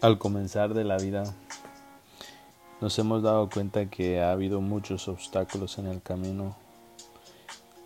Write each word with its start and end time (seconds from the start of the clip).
al 0.00 0.18
comenzar 0.18 0.74
de 0.74 0.84
la 0.84 0.96
vida 0.96 1.24
nos 2.80 2.96
hemos 2.98 3.22
dado 3.22 3.48
cuenta 3.48 3.86
que 3.86 4.20
ha 4.20 4.30
habido 4.30 4.60
muchos 4.60 5.08
obstáculos 5.08 5.78
en 5.78 5.86
el 5.86 6.00
camino 6.00 6.54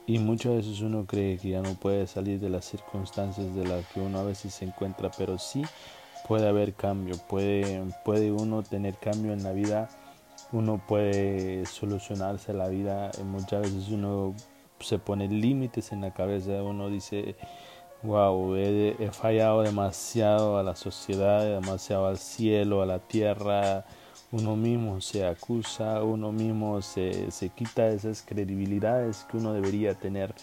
y 0.06 0.18
muchas 0.18 0.56
veces 0.56 0.80
uno 0.80 1.06
cree 1.06 1.38
que 1.38 1.50
ya 1.50 1.62
no 1.62 1.74
puede 1.74 2.06
salir 2.06 2.38
de 2.40 2.50
las 2.50 2.66
circunstancias 2.66 3.54
de 3.54 3.66
las 3.66 3.86
que 3.86 4.00
uno 4.00 4.18
a 4.18 4.24
veces 4.24 4.52
se 4.52 4.66
encuentra, 4.66 5.10
pero 5.16 5.38
sí 5.38 5.62
puede 6.28 6.48
haber 6.48 6.74
cambio, 6.74 7.16
puede, 7.28 7.82
puede 8.04 8.30
uno 8.30 8.62
tener 8.62 8.96
cambio 8.96 9.32
en 9.32 9.42
la 9.42 9.52
vida, 9.52 9.88
uno 10.50 10.82
puede 10.86 11.64
solucionarse 11.64 12.52
la 12.52 12.68
vida, 12.68 13.10
muchas 13.24 13.62
veces 13.62 13.88
uno 13.88 14.34
se 14.80 14.98
pone 14.98 15.28
límites 15.28 15.92
en 15.92 16.02
la 16.02 16.12
cabeza, 16.12 16.62
uno 16.62 16.90
dice, 16.90 17.36
wow, 18.02 18.56
he, 18.56 19.10
fallado 19.12 19.62
demasiado 19.62 20.58
a 20.58 20.62
la 20.62 20.74
sociedad, 20.74 21.44
demasiado 21.44 22.06
al 22.06 22.18
cielo, 22.18 22.82
a 22.82 22.86
la 22.86 22.98
tierra, 22.98 23.84
uno 24.32 24.56
mismo 24.56 25.00
se 25.00 25.26
acusa, 25.26 26.02
uno 26.02 26.32
mismo 26.32 26.82
se, 26.82 27.30
se 27.30 27.50
quita 27.50 27.88
esas 27.88 28.22
credibilidades 28.22 29.26
que 29.30 29.36
uno 29.36 29.52
debería 29.52 29.94
tener 29.94 30.34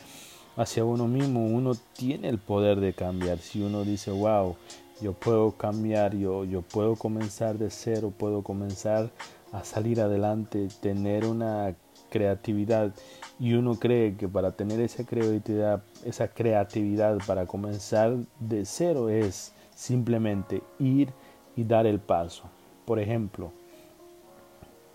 hacia 0.55 0.85
uno 0.85 1.07
mismo, 1.07 1.45
uno 1.45 1.73
tiene 1.93 2.29
el 2.29 2.37
poder 2.37 2.79
de 2.79 2.93
cambiar, 2.93 3.39
si 3.39 3.61
uno 3.61 3.83
dice, 3.83 4.11
wow, 4.11 4.55
yo 5.01 5.13
puedo 5.13 5.51
cambiar, 5.51 6.15
yo, 6.15 6.43
yo 6.45 6.61
puedo 6.61 6.95
comenzar 6.95 7.57
de 7.57 7.69
cero, 7.69 8.13
puedo 8.15 8.41
comenzar 8.43 9.09
a 9.51 9.63
salir 9.63 10.01
adelante, 10.01 10.67
tener 10.81 11.25
una 11.25 11.75
creatividad 12.09 12.93
y 13.39 13.53
uno 13.53 13.75
cree 13.75 14.17
que 14.17 14.27
para 14.27 14.51
tener 14.51 14.79
esa 14.79 15.05
creatividad, 15.05 15.83
esa 16.03 16.27
creatividad 16.27 17.17
para 17.25 17.45
comenzar 17.45 18.17
de 18.39 18.65
cero 18.65 19.09
es 19.09 19.53
simplemente 19.75 20.61
ir 20.79 21.13
y 21.55 21.63
dar 21.63 21.85
el 21.85 21.99
paso. 21.99 22.43
Por 22.85 22.99
ejemplo, 22.99 23.51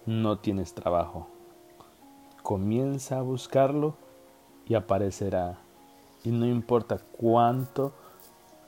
no 0.06 0.38
tienes 0.38 0.74
trabajo. 0.74 1.28
Comienza 2.42 3.18
a 3.18 3.22
buscarlo 3.22 3.96
y 4.66 4.74
aparecerá. 4.74 5.58
Y 6.24 6.30
no 6.30 6.46
importa 6.46 6.98
cuánto 7.18 7.92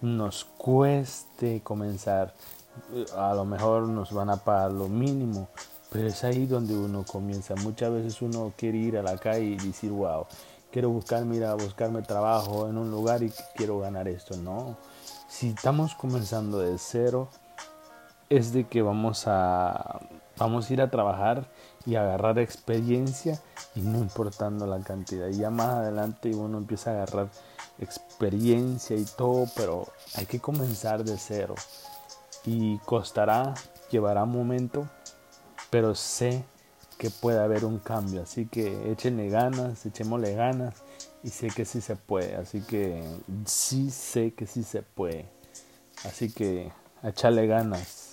nos 0.01 0.45
cueste 0.45 1.63
comenzar, 1.63 2.35
a 3.17 3.35
lo 3.35 3.45
mejor 3.45 3.89
nos 3.89 4.13
van 4.13 4.31
a 4.31 4.37
pagar 4.37 4.73
lo 4.73 4.89
mínimo, 4.89 5.49
pero 5.97 6.09
es 6.09 6.25
ahí 6.25 6.45
donde 6.45 6.77
uno 6.77 7.07
comienza. 7.07 7.55
Muchas 7.55 7.91
veces 7.91 8.21
uno 8.21 8.53
quiere 8.55 8.77
ir 8.77 8.99
a 8.99 9.03
la 9.03 9.17
calle 9.17 9.47
y 9.47 9.57
decir, 9.57 9.91
wow, 9.91 10.27
quiero 10.71 10.91
buscar, 10.91 11.25
mira, 11.25 11.55
buscarme 11.55 12.03
trabajo 12.03 12.69
en 12.69 12.77
un 12.77 12.91
lugar 12.91 13.23
y 13.23 13.33
quiero 13.55 13.79
ganar 13.79 14.07
esto. 14.07 14.37
No, 14.37 14.77
si 15.27 15.49
estamos 15.49 15.95
comenzando 15.95 16.59
de 16.59 16.77
cero, 16.77 17.31
es 18.29 18.53
de 18.53 18.65
que 18.65 18.83
vamos 18.83 19.25
a, 19.27 20.01
vamos 20.37 20.69
a 20.69 20.73
ir 20.75 20.83
a 20.83 20.91
trabajar 20.91 21.47
y 21.87 21.95
agarrar 21.95 22.39
experiencia 22.41 23.41
y 23.75 23.81
no 23.81 23.97
importando 23.97 24.67
la 24.67 24.81
cantidad. 24.81 25.29
Y 25.29 25.39
ya 25.39 25.49
más 25.49 25.77
adelante 25.77 26.29
uno 26.35 26.59
empieza 26.59 26.91
a 26.91 26.95
agarrar 26.97 27.31
experiencia 27.79 28.97
y 28.97 29.07
todo, 29.17 29.47
pero 29.57 29.87
hay 30.15 30.27
que 30.27 30.41
comenzar 30.41 31.05
de 31.05 31.17
cero. 31.17 31.55
Y 32.45 32.77
costará, 32.81 33.55
llevará 33.91 34.25
un 34.25 34.33
momento, 34.33 34.87
pero 35.77 35.95
sé 35.95 36.43
que 36.97 37.11
puede 37.11 37.39
haber 37.39 37.67
un 37.67 37.79
cambio. 37.79 38.23
Así 38.23 38.47
que 38.47 38.91
échenle 38.91 39.29
ganas, 39.29 39.85
echémosle 39.85 40.35
ganas 40.35 40.77
y 41.23 41.29
sé 41.29 41.49
que 41.49 41.67
sí 41.67 41.83
se 41.83 41.97
puede. 41.97 42.35
Así 42.35 42.63
que 42.63 43.05
sí 43.45 43.91
sé 43.91 44.33
que 44.33 44.47
sí 44.47 44.63
se 44.63 44.81
puede. 44.81 45.29
Así 46.05 46.33
que 46.33 46.73
echarle 47.03 47.47
ganas. 47.47 48.06